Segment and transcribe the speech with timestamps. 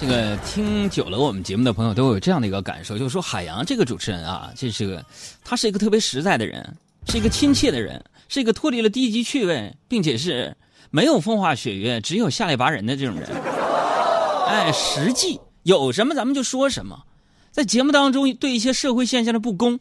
[0.00, 5.04] 这个听久了我们节目的朋友都有这样的一个感受，就是说海洋这个主持人啊，这是个
[5.44, 6.76] 他是一个特别实在的人，
[7.08, 10.56] 是一个亲切的人，是一个脱离了低级趣味，并且是
[10.90, 13.28] 没有风花雪月，只有下里巴人的这种人。
[14.46, 17.02] 哎，实际有什么咱们就说什么，
[17.50, 19.80] 在节目当中对一些社会现象的不公，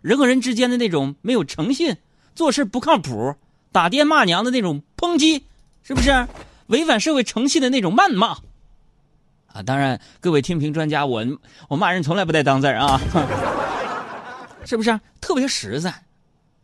[0.00, 1.96] 人和人之间的那种没有诚信、
[2.36, 3.34] 做事不靠谱、
[3.72, 5.42] 打爹骂娘的那种抨击，
[5.82, 6.28] 是不是
[6.68, 8.38] 违反社会诚信的那种谩骂？
[9.56, 11.24] 啊，当然，各位听评专家，我
[11.68, 13.00] 我骂人从来不带当字啊，
[14.66, 15.00] 是不是？
[15.18, 16.04] 特别实在，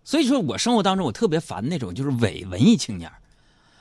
[0.04, 3.10] 所以说我生活当中我特别烦那种就是伪文艺青年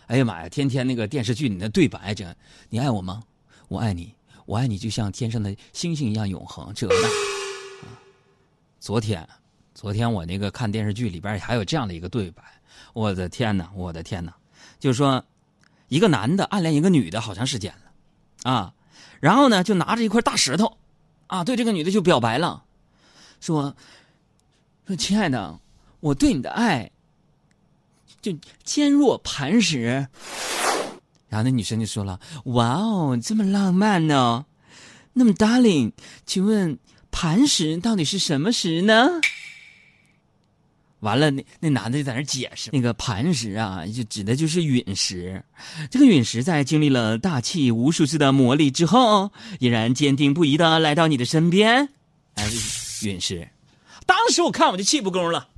[0.07, 2.25] 哎呀妈呀，天天那个电视剧里的对白，这
[2.69, 3.21] 你爱我吗？
[3.67, 6.73] 我爱你，我爱你就像天上的星星一样永恒。
[6.73, 7.99] 这那啊，
[8.79, 9.27] 昨天，
[9.75, 12.41] 昨天我那个看电视剧里边还有这样的一个对白，
[12.93, 14.33] 我的天哪，我的天哪，
[14.79, 15.21] 就是说，
[15.89, 18.73] 一个男的暗恋一个女的好长时间了，啊。
[19.19, 20.77] 然后呢，就拿着一块大石头，
[21.27, 22.63] 啊，对这个女的就表白了，
[23.39, 23.75] 说
[24.87, 25.59] ：“说亲爱的，
[25.99, 26.91] 我对你的爱
[28.21, 30.07] 就坚若磐石。”
[31.29, 34.45] 然后那女生就说了：“哇哦，这么浪漫呢？
[35.13, 35.91] 那么，darling，
[36.25, 36.77] 请问
[37.09, 39.21] 磐石到底是什么石呢？”
[41.01, 45.43] 完了，那那男的就在那解释，那个磐石啊，就指的就是陨石。
[45.89, 51.89] 这个陨石在经历了大气无数次的磨砺之后，依然坚定不移的来到你的身边。
[52.35, 52.47] 哎，
[53.03, 53.49] 陨石，
[54.05, 55.49] 当时我看我就气不公了。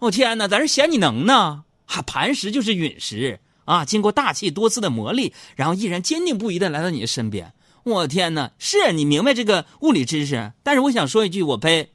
[0.00, 1.64] 我天哪，在这嫌你能呢？
[1.86, 7.52] 哈，磐石就是陨石啊，经过大气多次的磨砺，然后依然坚定不移的来到你的身边。
[7.84, 11.90] 我天哪，是你明白这个物理知识，但是我想说一句，我呸。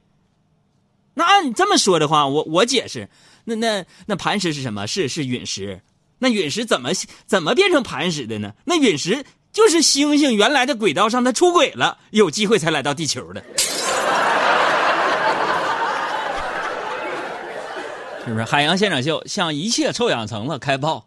[1.18, 3.08] 那按你这么说的话，我我解释，
[3.44, 4.86] 那那那磐石是什么？
[4.86, 5.80] 是是陨石。
[6.18, 6.90] 那陨石怎么
[7.26, 8.52] 怎么变成磐石的呢？
[8.64, 13.42] 那陨石就是星星原来的轨道上它出轨了，有机会才来到地球的，
[18.26, 18.44] 是不是？
[18.44, 21.06] 海洋现场秀向一切臭氧层子开炮。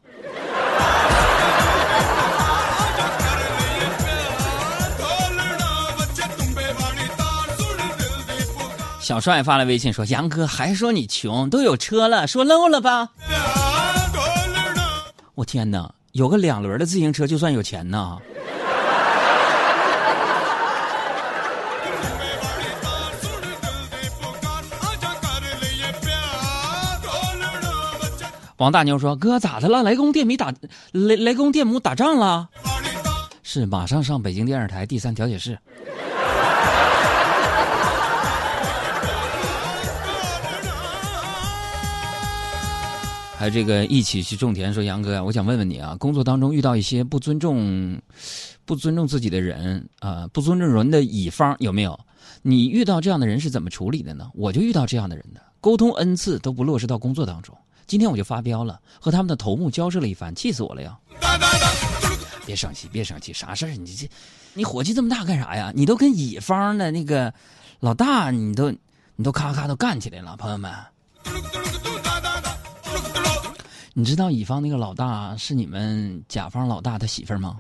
[9.10, 13.10] 小帅发来微信说：“杨哥还说你穷，都有车了，说漏了吧？”
[15.34, 18.20] 我天哪，有个两轮的自行车就算有钱呐！
[28.58, 29.82] 王大妞说：“哥咋的了？
[29.82, 30.54] 雷公电米打
[30.92, 32.48] 雷雷公电母打仗了？
[33.42, 35.58] 是马上上北京电视台第三调解室。”
[43.40, 47.98] 还这个一起去种田，说杨哥，我想问问你啊，工作当中遇到一些不尊重、
[48.66, 51.98] 不尊重自己的人啊，不尊重人的乙方有没有？
[52.42, 54.30] 你遇到这样的人是怎么处理的呢？
[54.34, 57.58] 我就遇到这样的人的，沟通 n 次都不落实到工作当中。
[57.88, 61.00] 今天我就发飙了，和他们的头目交涉了一番，气死我了呀！
[62.46, 63.70] 别生气，别生气，啥事儿？
[63.70, 64.10] 你这，
[64.54, 65.72] 你火气这么大干啥呀？
[65.74, 67.34] 你都跟乙方的那个
[67.80, 68.70] 老大，你都
[69.16, 70.70] 你都咔咔都干起来了，朋友们。
[74.00, 77.58] 你知道乙方那个老大是你们甲方老大的媳妇儿吗？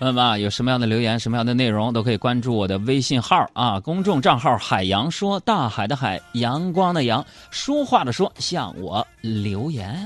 [0.00, 10.04] 朋友们啊，有什么样的留言、什么样的内容，都可以关注我的微信号啊，公众账号“海洋说”，大海的海，阳光的阳，说话的说，向我留言。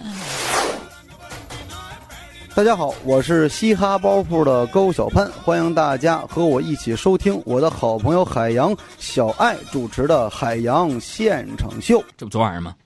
[2.54, 11.98] 大家好，我是嘻哈包铺的高小潘，欢迎大家和我一起收听我的好朋友海洋小爱主持的《海洋现场秀》。
[12.14, 12.76] 这不昨晚上吗？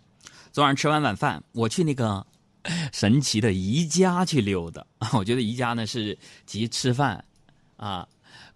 [0.53, 2.25] 昨晚上吃完晚饭，我去那个
[2.93, 4.87] 神奇的宜家去溜达。
[5.13, 6.17] 我觉得宜家呢是
[6.47, 7.23] 集吃饭、
[7.77, 8.07] 啊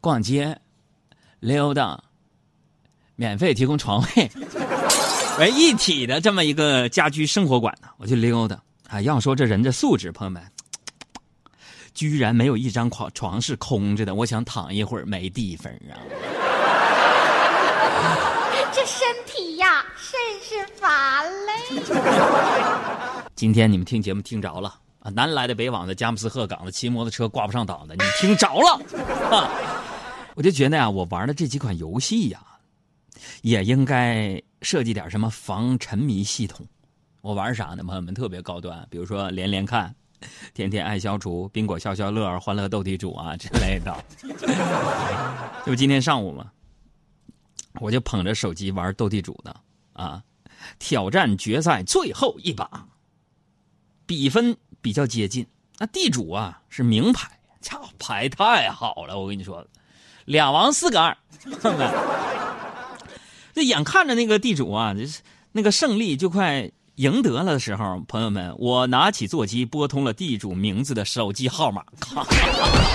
[0.01, 0.57] 逛街、
[1.41, 2.01] 溜达、
[3.17, 4.31] 免费提供床位
[5.41, 7.89] 为一体的这么一个家居生活馆呢。
[7.99, 10.41] 我去溜达啊，要说这人的素质，朋友们。
[11.95, 15.99] 居然没有一张床床是空着的，我想躺一会儿没地方啊！
[18.73, 21.83] 这身体呀，甚是乏累。
[23.35, 25.11] 今天你们听节目听着了啊？
[25.11, 28.81] 南来的北往的，佳木斯鹤岗的，骑摩托车挂不上档的，你听着了
[29.37, 29.51] 啊？
[30.35, 32.41] 我就觉得呀，我玩的这几款游戏呀，
[33.43, 36.65] 也应该设计点什么防沉迷系统。
[37.21, 37.83] 我玩啥呢？
[37.85, 39.95] 朋友们特别高端，比如说连连看。
[40.55, 44.05] 天天爱消除、宾果消消乐、欢乐斗地主啊之类的，
[45.67, 46.51] 就今天上午嘛，
[47.81, 49.55] 我就捧着手机玩斗地主的
[49.93, 50.23] 啊，
[50.79, 52.87] 挑战决赛最后一把。
[54.07, 55.47] 比分比较接近。
[55.79, 57.31] 那地主啊是名牌，
[57.61, 59.65] 操牌太好了，我跟你说，
[60.25, 61.17] 俩王四个二，
[63.55, 65.21] 这眼看着那个地主啊，就是
[65.53, 66.69] 那个胜利就快
[67.01, 71.83] 赢得了的时候，朋友们，我拿起座机拨通了地主名字的手机号码。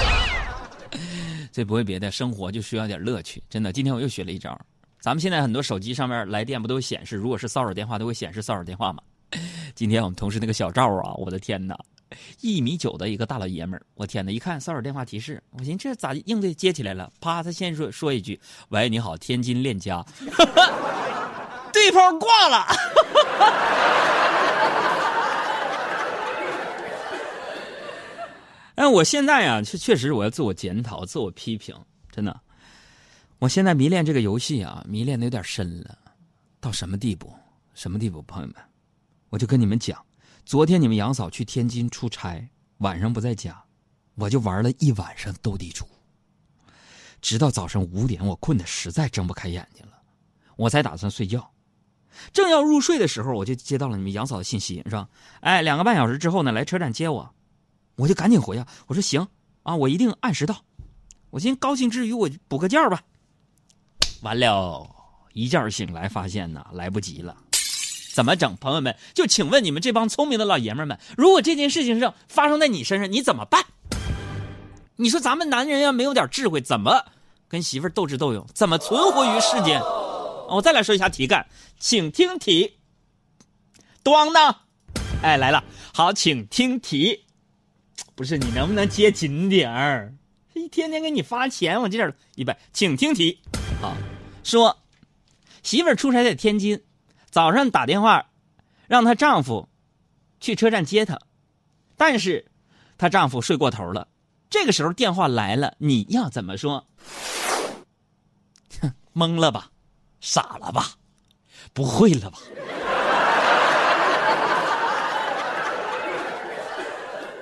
[1.51, 3.73] 这不会别的，生活就需要点乐趣，真的。
[3.73, 4.55] 今天我又学了一招。
[5.01, 9.01] 咱们现在很多手机上面来电不都显示，如果是骚扰电话，都会显示骚扰电话吗？
[9.73, 11.75] 今天我们同事那个小赵啊，我的天哪，
[12.41, 17.11] 一米九的一个大老爷们儿，我天哪，一看骚扰电话提示，我寻思这咋应对接起来了？
[17.19, 20.05] 啪，他先说说一句：“喂，你好，天津链家。
[21.75, 22.65] ”对方挂了。
[28.75, 31.75] 哎，我现在呀，确确实我要自我检讨、自我批评，
[32.09, 32.39] 真的。
[33.39, 35.97] 我现在迷恋这个游戏啊，迷恋的有点深了，
[36.61, 37.33] 到什么地步？
[37.73, 38.21] 什么地步？
[38.21, 38.55] 朋友们，
[39.29, 40.01] 我就跟你们讲，
[40.45, 43.61] 昨天你们杨嫂去天津出差，晚上不在家，
[44.15, 45.85] 我就玩了一晚上斗地主，
[47.21, 49.93] 直到早上五点，我困得实在睁不开眼睛了，
[50.55, 51.51] 我才打算睡觉。
[52.33, 55.07] 正要入睡的时候，我就接到了你们杨嫂的信息，是吧
[55.41, 57.31] ：“哎，两个半小时之后呢，来车站接我。”
[57.97, 58.67] 我就赶紧回啊！
[58.87, 59.25] 我说行
[59.63, 60.65] 啊，我一定按时到。
[61.29, 63.01] 我寻高兴之余，我补个觉吧。
[64.21, 64.85] 完了，
[65.31, 67.37] 一觉醒来发现呢，来不及了。
[68.13, 68.53] 怎么整？
[68.57, 73.63] 朋友们，就请问你们这帮聪明的老爷们们，如果这件事情上发生在你身上，你怎么办？
[74.97, 77.05] 你说咱们男人要没有点智慧，怎么
[77.47, 78.45] 跟媳妇斗智斗勇？
[78.53, 79.81] 怎么存活于世间？
[80.49, 81.47] 我再来说一下题干，
[81.79, 82.77] 请听题。
[84.03, 84.57] 咣呢，
[85.21, 85.63] 哎来了，
[85.93, 87.25] 好，请听题。
[88.13, 90.13] 不是你能不能接紧点儿？
[90.53, 93.41] 一天天给你发钱，我这点一百，请听题。
[93.81, 93.95] 好，
[94.43, 94.77] 说
[95.63, 96.81] 媳妇儿出差在天津，
[97.29, 98.29] 早上打电话
[98.87, 99.67] 让她丈夫
[100.39, 101.19] 去车站接她，
[101.97, 102.45] 但是
[102.97, 104.07] 她丈夫睡过头了。
[104.49, 106.87] 这个时候电话来了，你要怎么说？
[108.79, 109.71] 哼，懵了吧？
[110.19, 110.91] 傻了吧？
[111.73, 112.37] 不会了吧？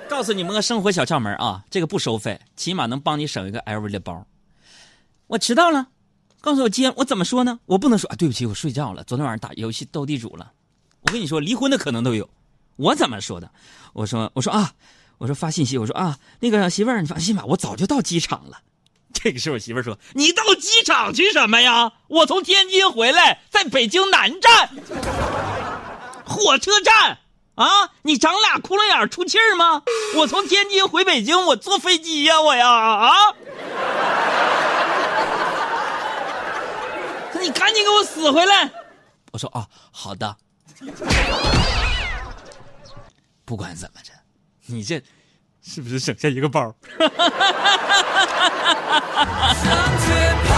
[0.08, 4.24] 告诉你们个生活小窍门啊，这个不收费，起码能帮你省一个 LV 的包。
[5.26, 5.88] 我迟到了，
[6.40, 7.58] 告诉我接，我怎么说呢？
[7.66, 10.52] 我不能说啊，对不起，我睡觉了，昨天晚上打游戏斗地主了。
[11.00, 12.28] 我跟你说，离婚的可能都有。
[12.76, 13.50] 我怎么说的？
[13.92, 14.72] 我说，我说啊，
[15.18, 18.60] 我说发信息，我说啊，那个媳妇儿，你放心吧，我早就到机场了。
[19.24, 21.92] 这个时候，我媳妇说：“你到机场去什么呀？
[22.08, 24.68] 我从天津回来，在北京南站
[26.26, 27.20] 火车站。”
[27.56, 27.88] 啊！
[28.02, 29.82] 你长俩窟窿眼出气儿吗？
[30.16, 33.12] 我从天津回北京，我坐飞机呀，我呀啊！
[37.40, 38.70] 你赶紧给我死回来！
[39.32, 40.36] 我说啊，好的。
[43.44, 44.10] 不管怎么着，
[44.66, 45.00] 你这
[45.62, 46.74] 是不是省下一个包？
[49.62, 49.64] 向
[50.00, 50.53] 前跑，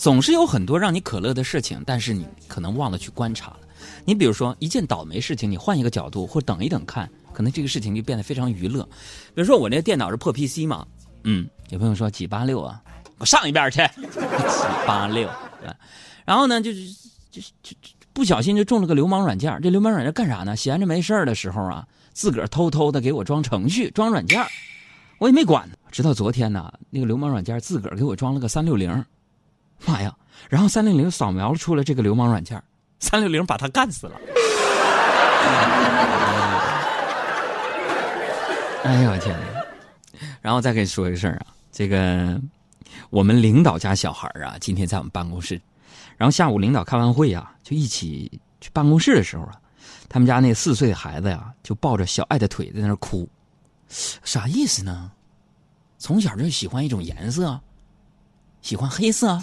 [0.00, 3.58] 总是有很多让你可乐的事情，但是你可能忘了去观察了。
[4.06, 8.82] 你比如说一件倒霉事情，你换一个角度或等一等看，可能这个事情就变得非常娱乐。
[9.34, 10.86] 比如说我那电脑是破 PC 嘛，
[11.24, 12.82] 嗯，有朋友说几八六啊，
[13.18, 14.20] 我上一边去，几
[14.86, 15.28] 八六，
[16.24, 16.82] 然后呢，就是
[17.30, 17.76] 就是就
[18.14, 19.60] 不小心就中了个流氓软件。
[19.62, 20.56] 这流氓软件干啥呢？
[20.56, 24.42] 闲着没事的时候啊，自个儿偷偷的给我装程序、装软件，
[25.18, 25.68] 我也没管。
[25.90, 29.04] 直到昨天呢，那个流氓软件自个儿给我装了个三六零。
[29.86, 30.14] 妈呀！
[30.48, 32.62] 然后三六零扫描出了这个流氓软件，
[32.98, 34.14] 三六零把他干死了。
[38.84, 39.36] 哎呦我天！
[40.40, 42.40] 然后再给你说一个事啊，这个
[43.10, 45.60] 我们领导家小孩啊，今天在我们办公室，
[46.16, 49.52] 然后下午领导开完会啊，就一起去办公室的时候啊，
[50.08, 53.28] 他们家那四岁的孩子呀，就抱着小爱的腿在那哭，
[53.88, 55.12] 啥意思呢？
[55.98, 57.60] 从小就喜欢一种颜色，
[58.62, 59.40] 喜欢黑色，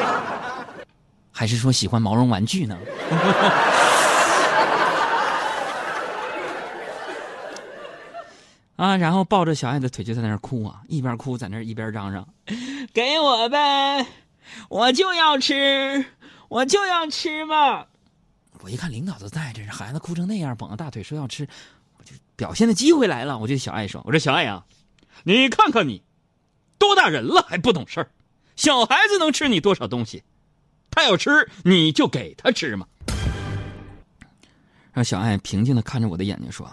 [1.32, 2.78] 还是说喜欢毛绒玩具呢？
[8.76, 12.26] 啊，然后抱着小爱的腿就在那儿哭啊，一边哭在那儿一边嚷嚷
[12.94, 14.06] ：“给我呗，
[14.70, 16.06] 我就要吃，
[16.48, 17.84] 我就要吃嘛！”
[18.62, 21.46] 我一看领导都在这，孩子哭成那样，绷着大腿说要吃，
[21.98, 23.36] 我就表现的机会来了。
[23.36, 24.64] 我就小爱说：“我说小爱呀，
[25.24, 26.02] 你看看你，
[26.80, 28.10] 多大人了还不懂事儿，
[28.56, 30.24] 小孩子能吃你多少东西？
[30.90, 32.84] 他要吃你就给他吃嘛。”
[34.92, 36.68] 让小爱平静的看着我的眼睛说：“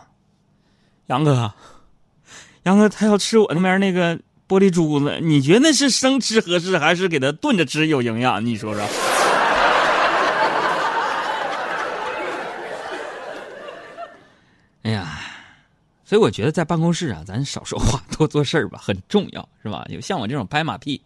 [1.06, 1.54] 杨哥。”
[2.64, 8.44] 杨哥，他要吃我那边那个玻璃珠子，你觉得是生吃合适，还是给他炖着吃有营养？
[8.46, 9.07] 你说说。
[16.08, 19.86] 所以我觉得在办公室啊， 咱少说话，多做事儿吧，很重要，是吧？
[19.92, 21.02] 有像我这种拍马屁，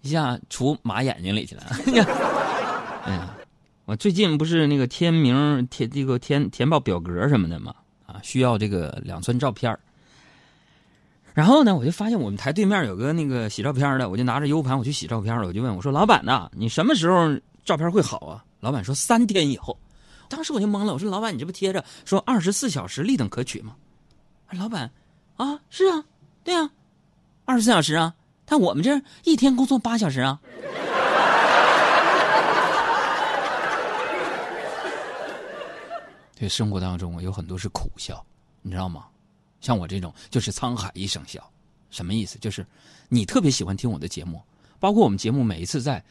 [0.00, 1.62] 一下杵马眼睛里去了。
[3.06, 3.32] 哎呀，
[3.84, 7.72] 我最近不是那个填名填这个填填报表格什么的嘛，
[8.06, 9.78] 啊，需要这个两寸照片
[11.32, 15.46] 然后呢，我就发现我们台对面有个那个洗照片的，我就拿着 U 盘我去洗照片了。
[15.46, 17.32] 我就问我说：“老板呐，你什么时候
[17.64, 19.78] 照片会好啊？”老板说：“三天以后。”
[20.28, 23.76] 当时我就懵了，我说：“老板，你这不贴着说二十四小时立等可取吗？”
[24.52, 24.90] 老板，
[25.36, 26.04] 啊，是啊，
[26.44, 26.70] 对啊，
[27.44, 28.14] 二十四小时啊，
[28.44, 30.40] 但我们这一天工作八小时啊。
[36.38, 38.24] 对，生活当中有很多是苦笑，
[38.62, 39.06] 你知道吗？
[39.60, 41.42] 像我这种就是沧海一声笑，
[41.90, 42.38] 什么意思？
[42.38, 42.64] 就是
[43.08, 44.40] 你特别喜欢听我的节目，
[44.78, 46.04] 包括我们节目每一次在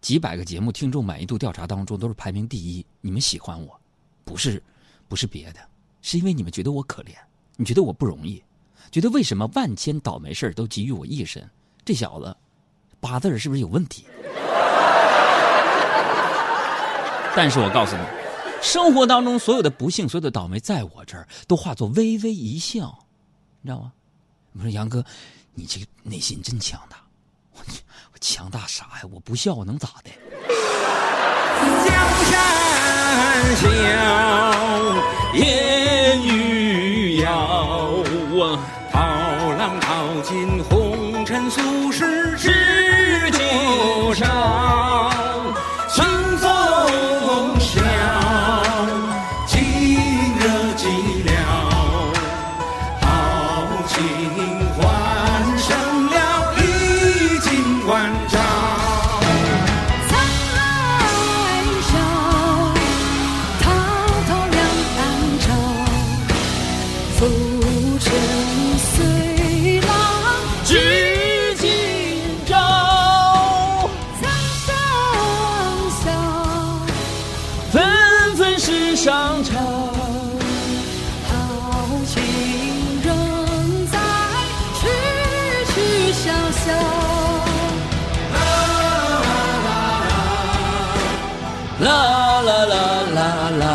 [0.00, 2.84] 几百个节目听众满意度调查当中都是排名第一。
[3.00, 3.78] 你们喜欢我，
[4.24, 4.62] 不是
[5.08, 5.60] 不是别的，
[6.02, 7.14] 是因为你们觉得我可怜，
[7.56, 8.42] 你觉得我不容易，
[8.90, 11.48] 觉得为什么万千倒霉事都集于我一身？
[11.84, 12.36] 这小子
[13.00, 14.06] 八字是不是有问题？
[17.36, 18.02] 但是我告诉你。
[18.62, 23.06] 生活当中所有的不幸、所有的倒霉，在我这儿都化作微微一笑，
[23.62, 23.90] 你知道吗？
[24.52, 25.02] 我说杨哥，
[25.54, 26.99] 你这个内心真强大。
[28.12, 29.02] 我强大啥呀？
[29.10, 30.10] 我不笑我能咋的？
[31.84, 31.94] 江
[32.30, 33.68] 山笑，
[91.80, 92.76] 啦啦啦
[93.14, 93.66] 啦啦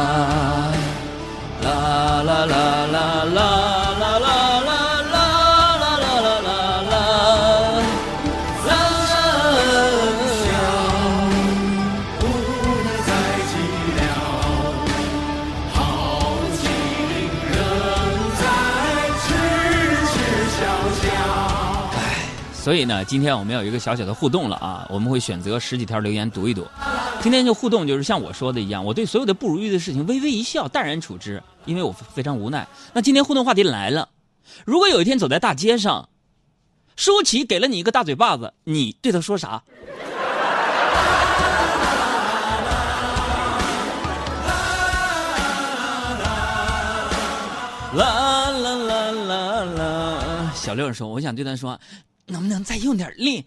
[1.63, 3.65] 啦啦啦啦啦
[22.65, 24.83] 所以呢，今天我们有一个小小的互动了啊！
[24.89, 26.67] 我们会选择十几条留言读一读。
[27.21, 32.67] 今天就互动，就是像我说的一样，我对所有的不如意的事情微微一笑，淡然处之，因为我非常无奈。
[32.93, 34.09] 那今天互动话题来了：
[34.63, 36.09] 如果有一天走在大街上，
[36.95, 39.63] 舒淇给了你一个大嘴巴子，你对他说啥？
[47.95, 50.51] 啦啦啦啦啦！
[50.53, 51.79] 小六说：“我想对他说。”
[52.27, 53.45] 能不能再用点力？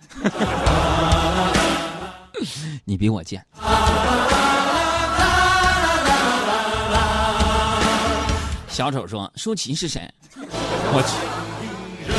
[2.85, 3.45] 你比我贱。
[8.69, 10.09] 小丑说舒淇是谁？
[10.91, 11.03] 我
[12.07, 12.15] 仍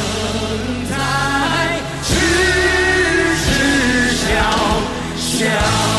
[0.89, 0.95] 在
[2.03, 2.09] 痴
[3.39, 3.47] 痴
[4.17, 4.25] 笑
[5.17, 5.98] 笑。